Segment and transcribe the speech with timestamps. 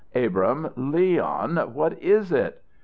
[0.15, 2.63] "Abrahm Leon what is it?"